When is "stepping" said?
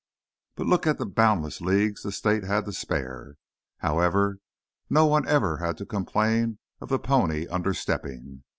7.75-8.43